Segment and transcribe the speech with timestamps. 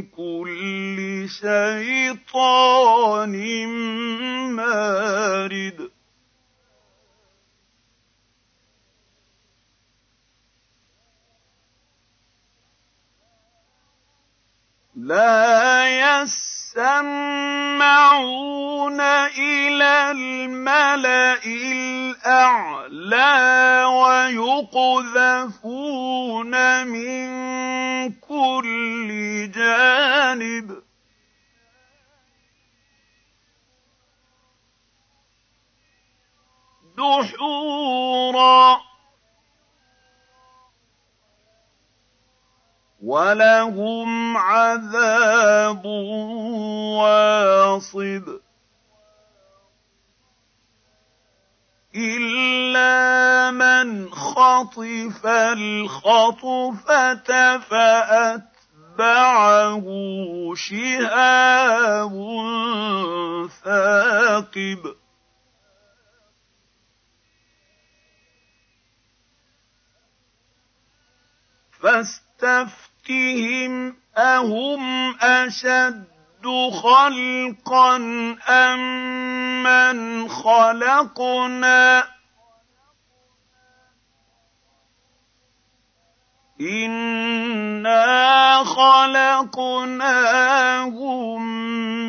[0.02, 3.36] كل شيطان
[4.52, 5.87] مارد.
[15.08, 16.92] لا يسمعون
[19.40, 23.34] إلى الملأ الأعلى
[24.68, 25.74] ويقذفون
[26.88, 27.28] من
[28.14, 29.10] كل
[29.52, 30.84] جانب.
[36.98, 38.87] دحورا
[43.08, 45.86] وَلَهُمْ عَذَابٌ
[47.00, 48.40] وَاصِبٌ
[51.96, 55.26] إِلَّا مَنْ خَطِفَ
[55.56, 56.38] الْخَطْفَةَ
[57.58, 59.06] فَأَتْبَعَهُ
[60.56, 62.12] شِهَابٌ
[63.64, 64.96] ثَاقِبٌ
[73.08, 76.04] فاستفتهم أهم أشد
[76.84, 77.96] خلقا
[78.50, 78.80] أم
[79.64, 82.04] من خلقنا؟
[86.62, 90.12] إنا خلقناهم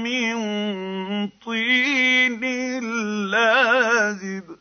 [0.03, 0.39] من
[1.29, 2.41] طين
[3.31, 4.59] لازب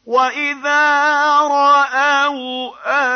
[0.05, 3.13] واذا راوا إيه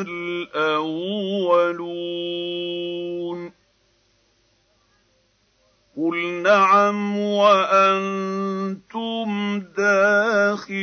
[0.00, 1.00] الْأَوَّلُونَ
[5.96, 8.39] قُلْ نَعَمْ وَأَنتُمْ
[9.76, 10.80] دَاخِرُونَ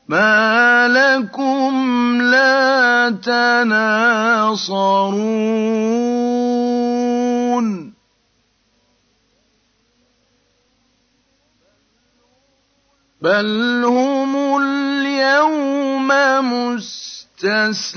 [0.07, 3.97] ما لكم لا تناصرون.
[13.21, 16.07] بل هم اليوم
[16.53, 17.87] مستسلمون.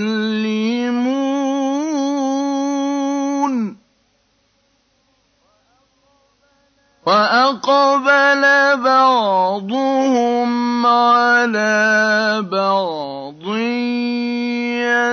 [7.11, 8.43] وأقبل
[8.85, 10.51] بعضهم
[10.87, 13.45] على بعض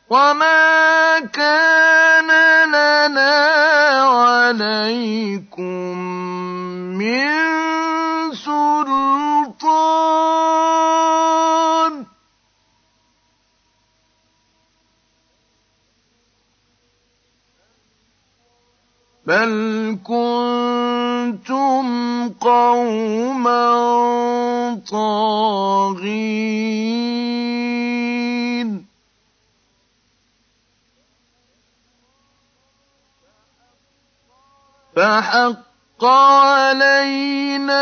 [0.09, 2.29] وما كان
[2.69, 3.35] لنا
[4.09, 5.29] عليكم
[6.97, 7.48] من
[19.29, 19.53] بل
[20.03, 21.85] كنتم
[22.29, 23.61] قوما
[24.91, 26.29] طاغين
[34.95, 37.81] فحق علينا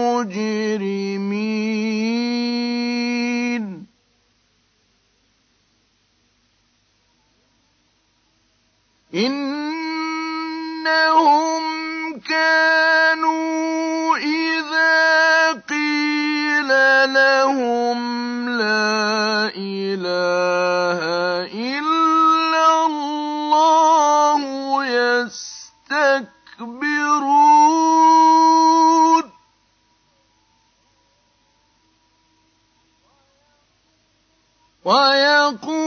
[9.15, 11.01] إنهم
[12.21, 16.69] كانوا إذا قيل
[17.15, 17.99] لهم
[18.49, 21.01] لا إله
[21.55, 24.41] إلا الله
[24.87, 26.11] يستكبرون.
[34.85, 35.80] ويقول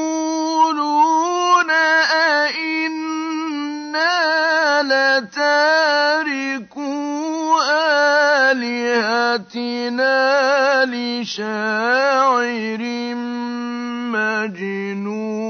[9.33, 12.83] آلهتنا لشاعر
[14.13, 15.43] مجنون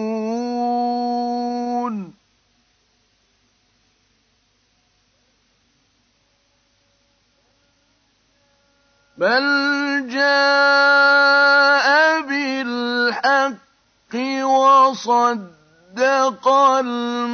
[9.18, 9.46] بل
[10.10, 11.88] جاء
[12.22, 13.64] بالحق
[14.44, 15.68] وصدق
[16.80, 17.34] المرسلين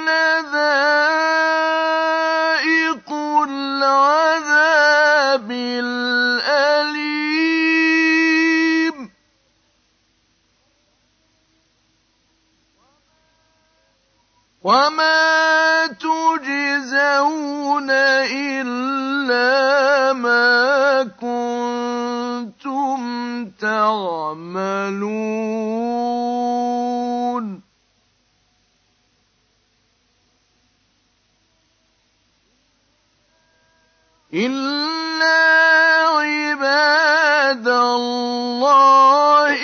[0.00, 0.54] لذائق
[3.48, 5.84] العذاب الأليم.
[14.62, 17.90] وما تجزون
[18.32, 23.00] إلا ما كنتم
[23.60, 25.04] تعملون.
[34.34, 35.38] إلا
[36.10, 39.56] عباد الله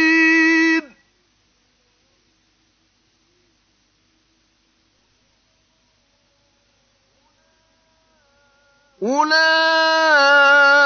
[0.00, 0.82] المخلصين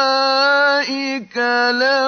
[0.04, 1.36] أولئك
[1.70, 2.03] لهم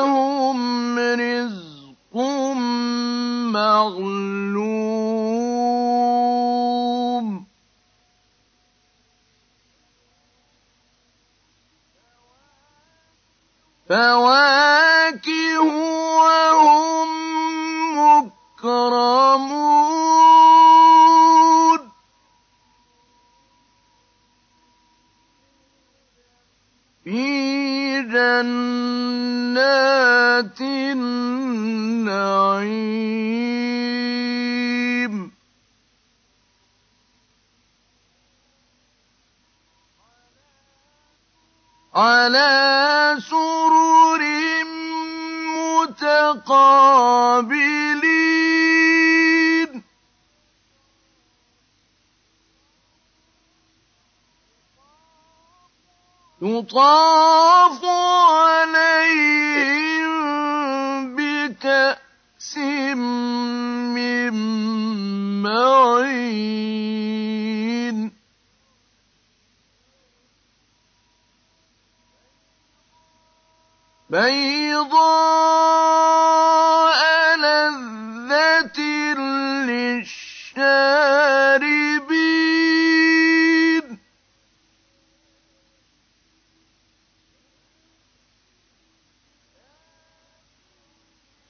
[13.97, 14.26] فوا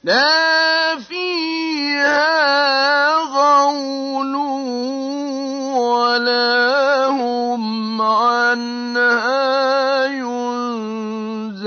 [0.06, 2.30] لا فيها
[3.26, 4.34] غول
[5.74, 11.66] ولا هم عنها ينزفون.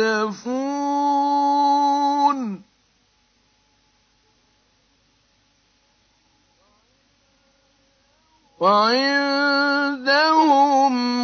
[8.60, 9.70] وعندهم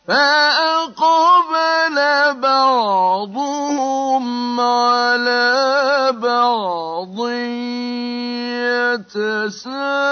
[0.09, 1.97] فأقبل
[2.41, 4.25] بعضهم
[4.61, 7.17] على بعض
[9.07, 10.11] يتساءلون.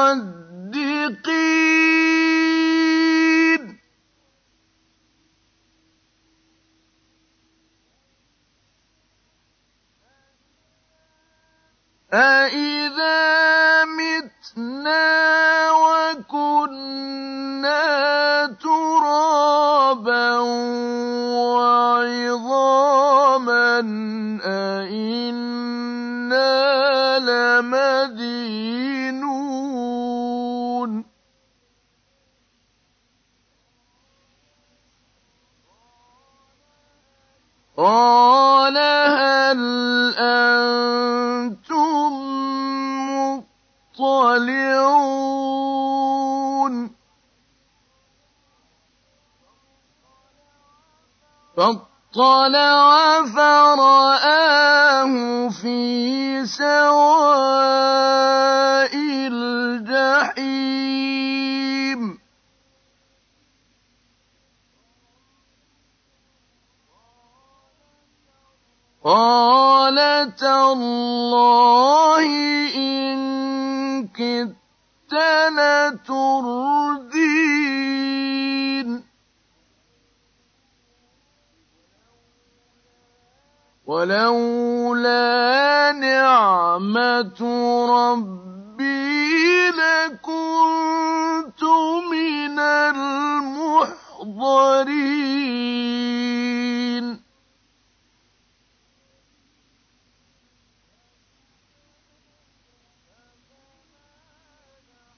[12.13, 12.74] أئن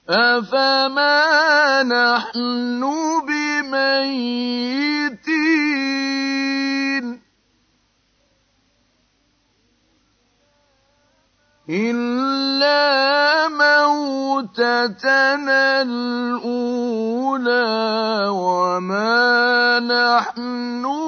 [0.08, 2.80] أَفَمَا نَحْنُ
[3.28, 4.48] بِمَيِّتِينَ
[11.68, 15.02] إِلَّا مَوْتَتَنَا
[15.82, 17.68] الْأُولَىٰ
[18.32, 21.07] وَمَا نَحْنُ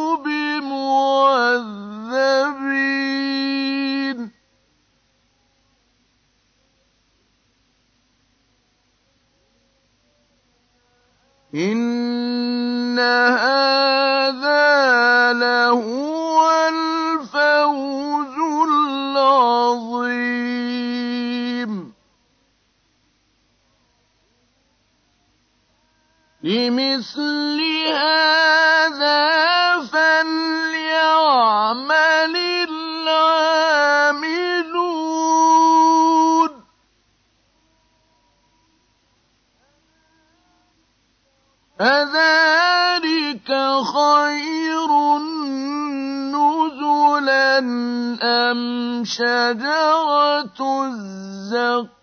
[27.00, 27.60] لِمِثْلِ
[27.96, 29.24] هَٰذَا
[29.88, 31.14] فَلْيَعْمَلِ
[32.68, 33.40] الْعَامِلُونَ.
[41.80, 43.48] أَذَٰلِكَ
[43.96, 44.90] خَيْرٌ
[46.36, 47.58] نُّزُلًا
[48.22, 48.60] أَمْ
[49.04, 51.99] شَجَرَةُ الزَّقُّومِ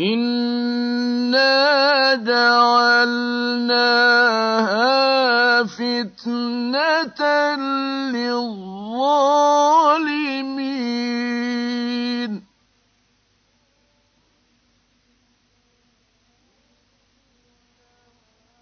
[0.00, 1.44] إِنَّا
[2.24, 3.20] جَعَلْنَاهَا
[5.64, 7.22] فِتْنَةً
[8.16, 8.80] لِّلظَّالِمِينَ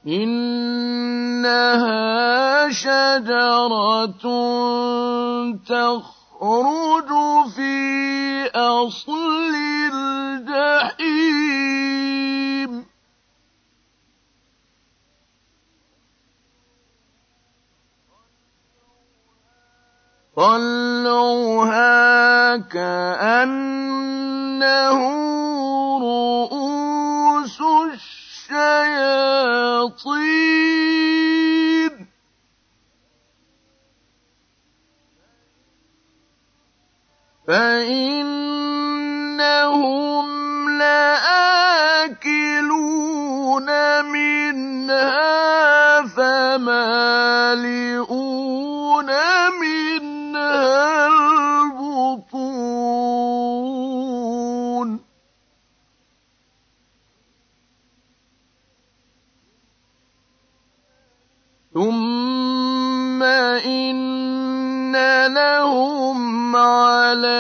[0.09, 1.99] إِنَّهَا
[2.71, 4.25] شَجَرَةٌ
[5.69, 7.11] تَخْرُجُ
[7.57, 7.79] فِي
[8.55, 9.55] أَصْلِ
[10.49, 11.29] الْجَحِيمِ
[20.39, 21.91] طَلْعُهَا
[22.71, 23.59] كَأَنَّهُ
[25.99, 27.59] رُءُوسُ
[27.91, 29.19] الشَّيَاطِينِ.
[37.49, 38.39] فَإِنَّهُمْ
[40.79, 41.29] لَآكِلُونَ
[44.05, 45.27] مِنْهَا
[46.07, 47.19] فَمَالِئُونَ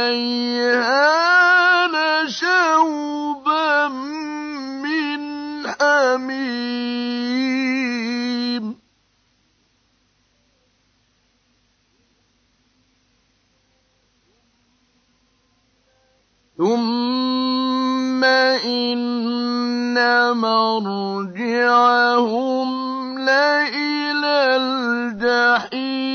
[0.08, 1.86] عَلَيْهَا
[2.24, 3.88] لَشَوْبًا
[4.88, 5.20] مِّنْ
[5.68, 6.48] حَمِيمٍ.
[16.58, 18.24] ثُمَّ
[18.64, 19.96] إِنَّ
[20.36, 21.48] مَرْجِعَهُمْ
[23.18, 26.07] لَإِلَى الْجَحِيمِ.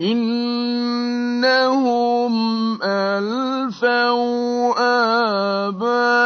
[0.00, 1.56] إنهم
[2.82, 4.74] ألفوا
[5.68, 6.25] آباءهم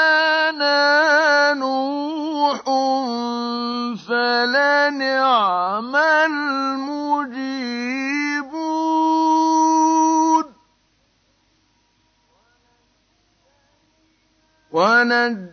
[1.55, 2.63] نوح
[4.07, 6.93] فلنعم المجيبون.
[14.73, 15.53] ونجيناه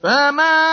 [0.04, 0.73] فما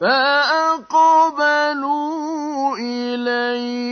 [0.00, 1.66] فأقبلوا
[2.78, 3.87] إليه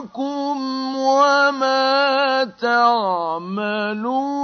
[0.00, 4.39] خلقكم وما تعملون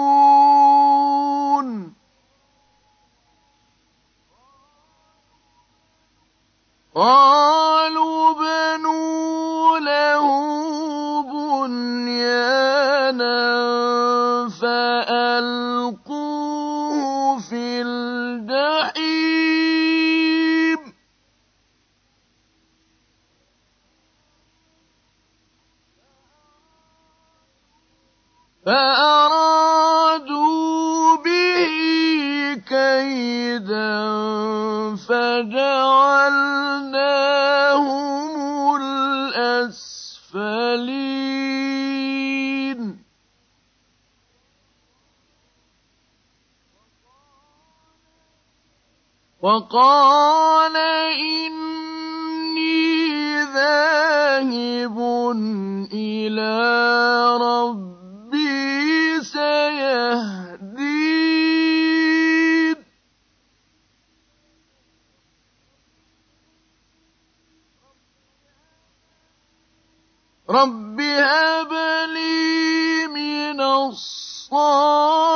[70.51, 71.73] رب هب
[72.15, 75.27] لي من الصالحين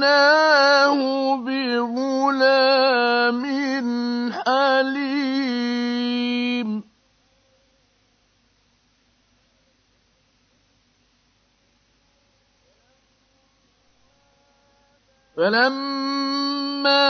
[0.00, 3.42] فبشرناه بغلام
[4.32, 4.99] حليم
[15.40, 17.02] فلما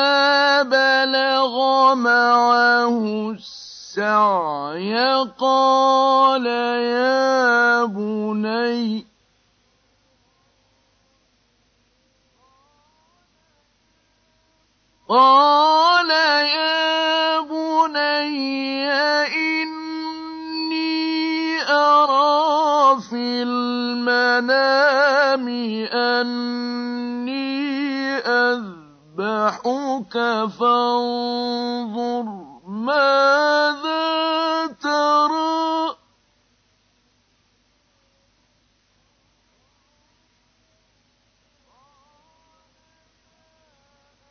[0.62, 1.54] بلغ
[1.94, 4.94] معه السعي
[5.38, 9.06] قال يا بني
[15.08, 16.10] قال
[16.46, 18.90] يا بني
[19.26, 20.92] إني
[21.70, 25.48] أرى في المنام
[25.92, 26.79] أني
[29.50, 30.14] أذبحك
[30.58, 32.24] فانظر
[32.66, 35.96] ماذا ترى.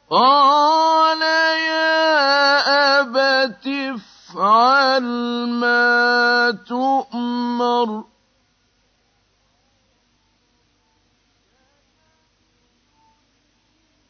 [0.10, 5.04] قال يا أبت افعل
[5.50, 8.09] ما تؤمر.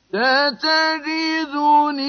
[0.09, 1.99] ستجدني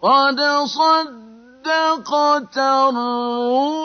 [0.03, 3.78] قد صدقت الرؤيا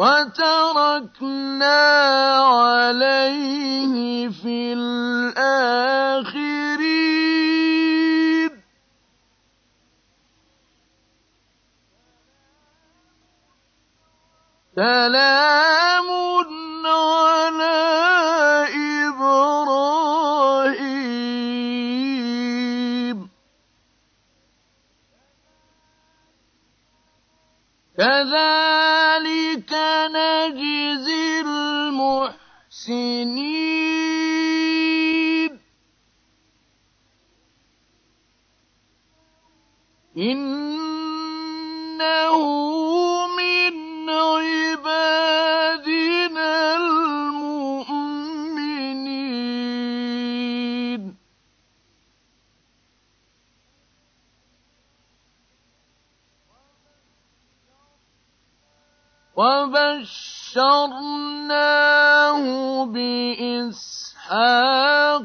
[0.00, 1.80] وتركنا
[2.40, 3.94] عليه
[4.28, 6.00] في الآخرين.
[14.76, 15.69] سلام
[32.88, 33.49] المحسنين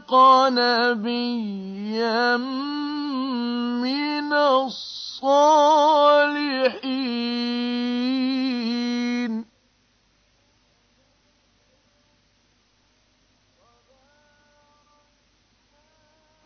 [0.06, 2.38] بإسحاق نبيا
[3.82, 5.06] من الصالحين.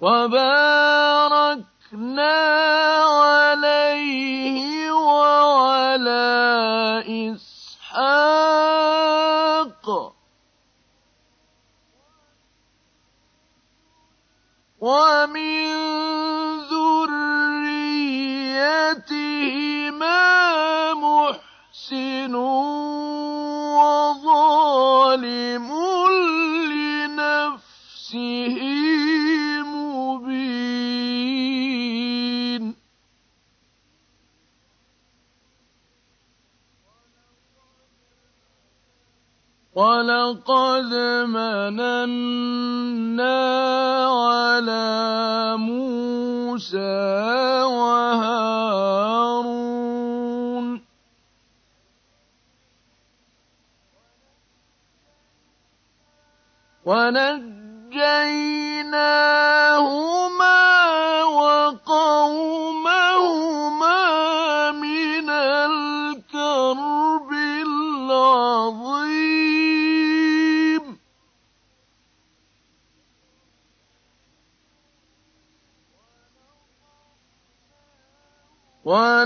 [0.01, 1.49] وباركنا
[3.03, 6.23] عليه وعلى
[7.35, 8.29] إسحاق.
[14.81, 15.67] ومن
[16.71, 17.33] ذريتهما
[20.93, 22.35] محسن
[23.75, 25.67] وظالم
[26.71, 28.68] لنفسه.
[39.79, 40.91] ولقد
[41.31, 42.19] مننا
[44.11, 44.87] على
[45.57, 47.03] موسى
[47.63, 48.89] وهارون
[56.85, 58.58] ونجيناهما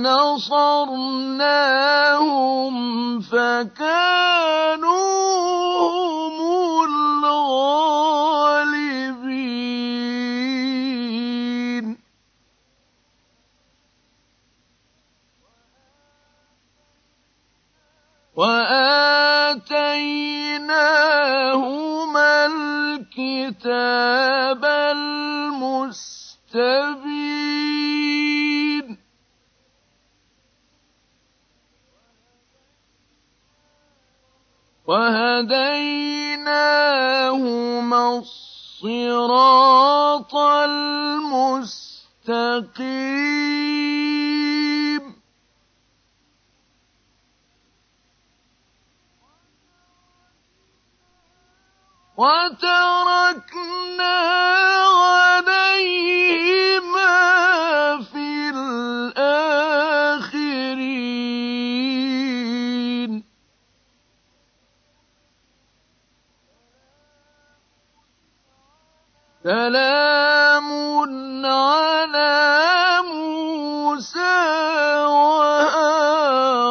[0.05, 1.45] ونصرناهم
[3.21, 4.22] فكانوا
[34.85, 36.19] وهديناهما
[38.19, 40.35] الصراط
[43.63, 45.03] المستقيم
[52.83, 54.15] وتركنا
[54.87, 56.12] عليه
[69.43, 70.71] سلام
[71.45, 72.31] على
[73.11, 74.39] موسى
[75.03, 76.63] وهارون.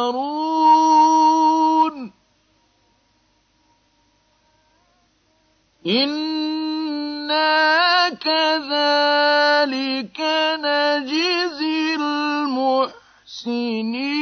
[5.85, 10.19] إنا كذلك
[10.65, 14.12] نجزي المحسنين.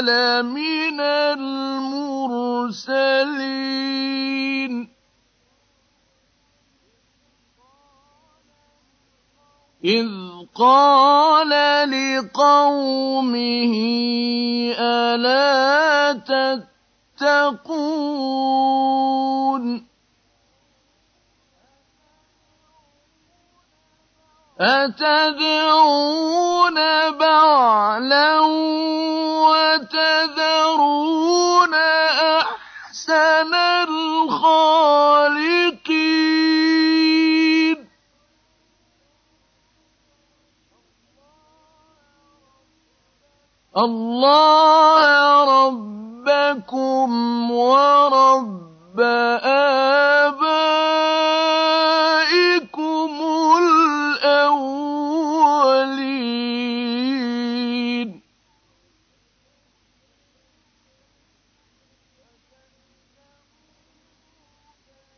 [0.00, 2.08] لمن المرسلين.
[9.84, 10.08] إذ
[10.54, 11.50] قال
[11.90, 13.74] لقومه
[14.78, 16.12] ألا
[17.18, 17.78] تتقون؟
[24.60, 25.98] أتدعون
[27.18, 28.38] بعلا
[30.38, 31.74] وتذرون
[32.40, 33.54] أحسن
[33.88, 34.78] الخالقين.
[43.76, 45.02] الله
[45.66, 47.10] ربكم
[47.50, 50.17] ورب آبائكم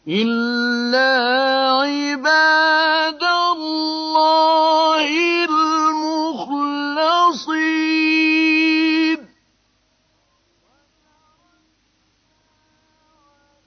[0.09, 1.42] إلا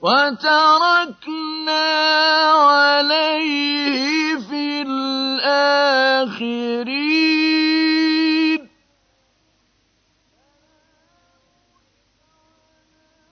[0.06, 1.88] وتركنا
[2.70, 5.82] عليه في الآخرين.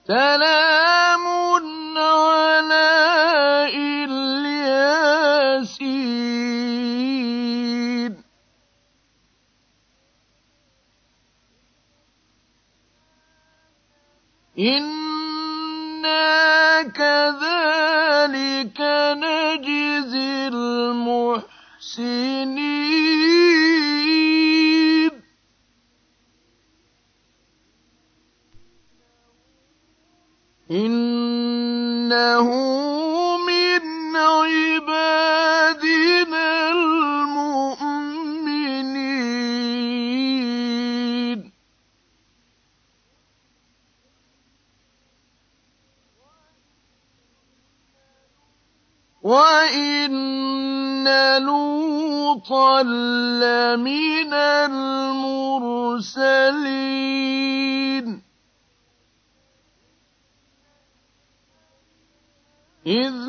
[0.08, 1.24] سلام
[1.98, 2.90] على
[3.70, 4.34] إلياسين.
[14.58, 16.43] إنا
[16.92, 18.80] كذلك
[19.22, 21.64] نجزي المحسنين.
[52.74, 55.04] لوطا لمن المرسلين.
[62.86, 63.23] إذ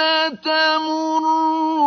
[0.00, 1.81] لتمرون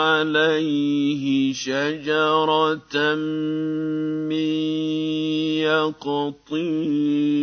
[0.04, 3.14] عليه شجرة
[4.28, 4.48] من
[5.58, 7.38] يقطين.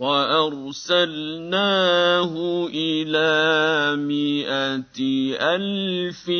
[0.00, 1.52] وأرسلناه
[2.72, 3.32] إلى
[4.00, 4.98] مائة
[5.36, 6.30] ألف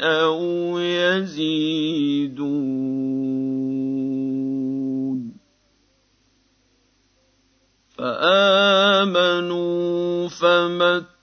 [0.00, 2.44] أو يزيدون
[7.96, 9.48] فآمنوا
[10.28, 11.14] فمتعناهم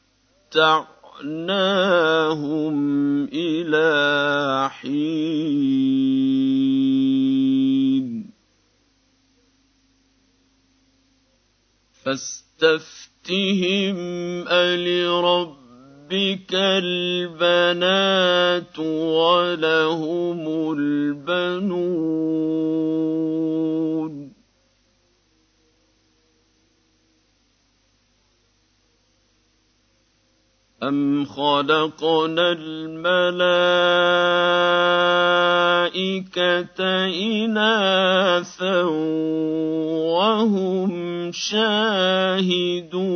[3.33, 6.01] إلى حين
[12.03, 13.97] فاستفتهم
[14.47, 15.57] ألربك
[17.33, 17.99] البنات
[18.79, 22.31] ولهم البنون
[30.83, 33.11] أم خلقنا الملائكة
[37.05, 38.83] إناثا
[40.17, 43.11] وهم شاهدون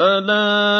[0.00, 0.77] ألا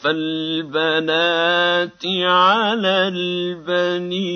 [0.00, 4.30] أصطفى البنات على البنين.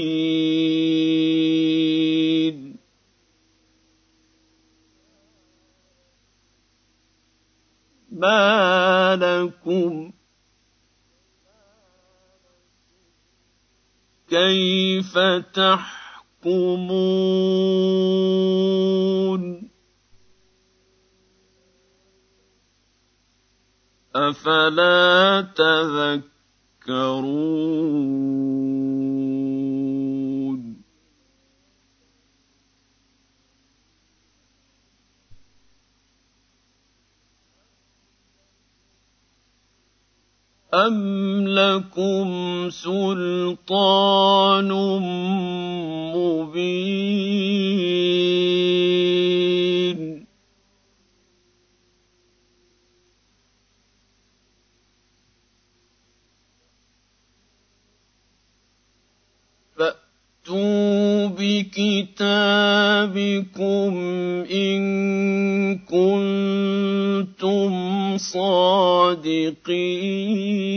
[8.13, 10.13] ما لكم
[14.29, 15.19] كيف
[15.55, 16.85] تحكمون؟
[24.17, 27.25] أفلا تذكرون؟
[40.75, 44.69] أم لكم سلطان
[46.15, 47.35] مبين؟
[69.55, 70.75] الفاسقين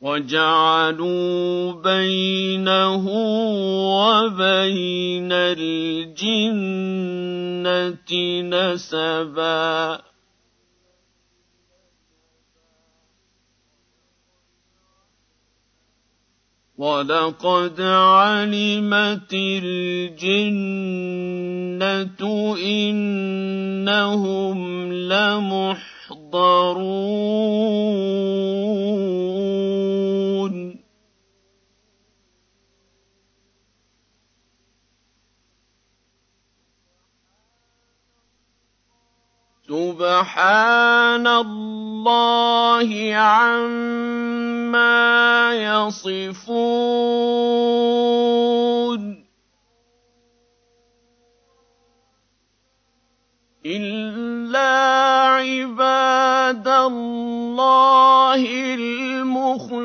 [0.00, 3.08] وجعلوا بينه
[3.98, 6.82] وبين الجنة
[8.42, 10.11] نسبا.
[16.82, 19.30] ولقد علمت
[19.62, 20.62] الجنة
[22.58, 24.58] إنهم
[24.92, 26.02] لمحضرون
[39.68, 42.88] سبحان الله
[44.74, 46.42] عما يصفون.
[53.66, 54.72] إلا
[55.28, 59.82] عباد الله المخلصين.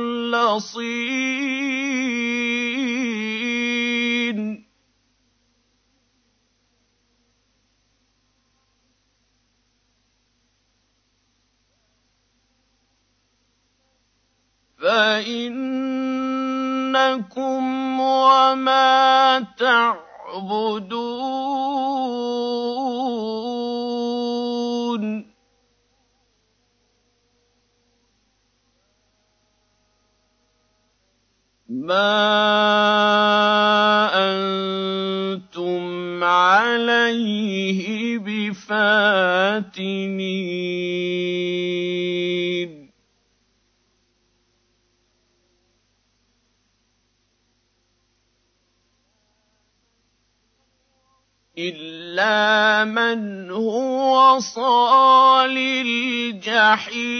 [14.87, 15.99] فإنكم
[17.99, 20.87] وما تعبدون.
[31.69, 32.07] ما
[34.15, 35.83] أنتم
[36.23, 39.17] عليه بفاتنين.
[51.57, 57.17] إلا من هو صال الجحيم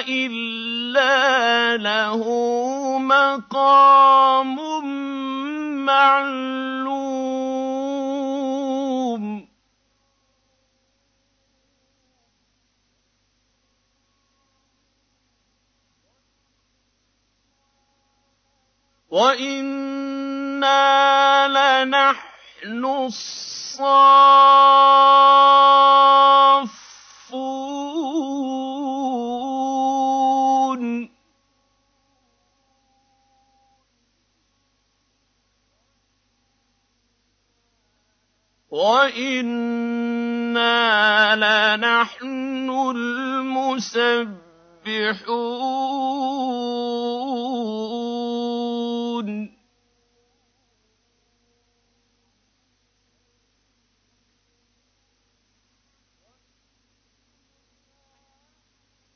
[0.10, 2.24] إلا له
[2.98, 4.60] مقام
[5.86, 7.04] معلوم
[19.14, 20.74] وإنا
[21.48, 23.94] لنحن الصافون.
[38.74, 40.66] وإنا
[41.36, 44.34] لنحن المسبحون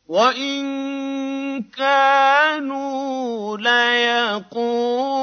[0.08, 5.18] وإن كانوا ليقولون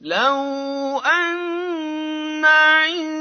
[0.00, 3.14] لو أن عندنا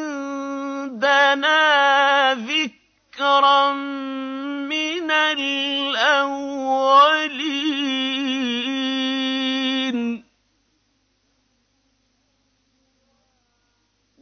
[2.34, 5.50] ذكرا من الأولين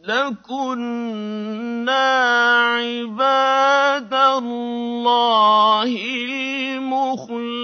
[0.03, 1.28] لكنا
[2.76, 5.91] عباد الله
[6.26, 7.58] المخلصين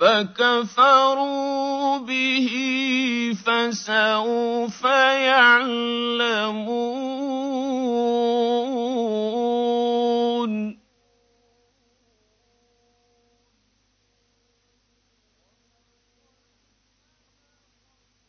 [0.00, 2.48] فكفروا به
[3.46, 6.76] فسوف يعلمون.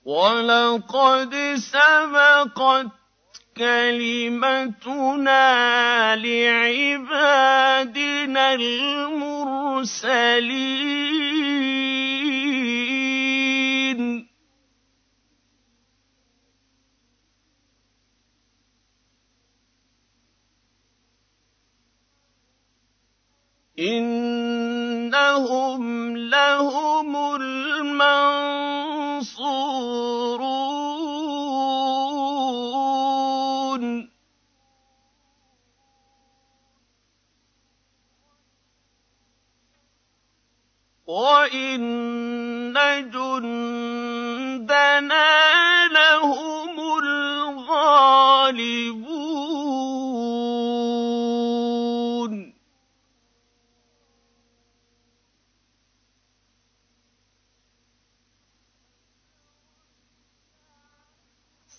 [0.06, 2.88] ولقد سبقت
[3.58, 5.46] كلمتنا
[6.16, 7.74] لعبادنا
[8.54, 10.18] المرسلين.
[23.80, 25.84] إنهم
[26.18, 28.58] لهم المنصورون.
[41.08, 42.76] وَإِنَّ
[43.16, 44.28] جُندَنَا
[45.88, 47.78] لَهُمُ الْغَالِبُونَ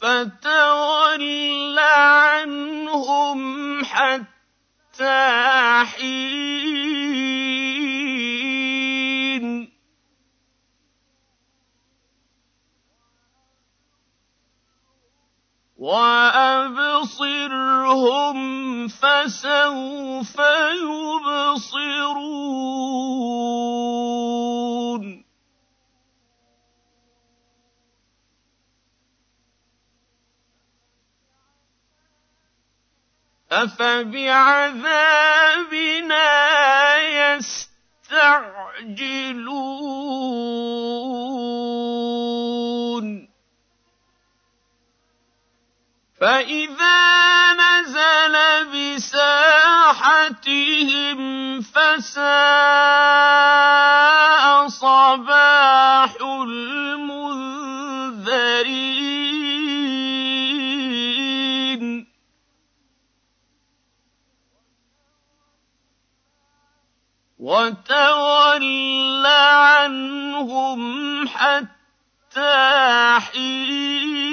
[0.00, 3.40] فَتَوَلَّ عَنْهُمْ
[3.84, 5.28] حَتَّىٰ
[5.84, 6.87] حِينٍ
[15.78, 17.18] وَأَبْصِرْهُمْ
[18.88, 20.36] فَسَوْفَ
[20.82, 21.78] يُبْصِرُونَ
[33.52, 34.88] أَفَبِعَذَابِنَا
[36.96, 38.58] يَسْتَعْجِلُونَ
[46.20, 48.34] فَإِذَا نَزَلَ
[48.74, 50.00] بِسَاحَتِهِمْ
[51.60, 52.28] فَسَاءَ
[54.68, 56.12] صَبَاحُ
[56.42, 57.38] الْمُنذَرِينَ
[67.38, 70.80] وَتَوَلَّ عَنْهُمْ
[71.28, 74.27] حَتَّىٰ حِينٍ